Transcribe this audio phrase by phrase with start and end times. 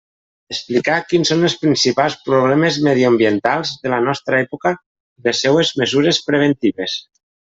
[0.53, 6.21] Explicar quins són els principals problemes mediambientals de la nostra època i les seues mesures
[6.31, 6.97] preventives.